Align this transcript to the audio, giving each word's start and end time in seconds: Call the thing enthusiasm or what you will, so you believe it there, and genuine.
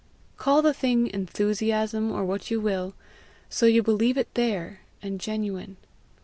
Call 0.35 0.63
the 0.63 0.73
thing 0.73 1.05
enthusiasm 1.13 2.11
or 2.11 2.25
what 2.25 2.49
you 2.49 2.59
will, 2.59 2.95
so 3.49 3.67
you 3.67 3.83
believe 3.83 4.17
it 4.17 4.33
there, 4.33 4.79
and 4.99 5.19
genuine. 5.21 5.77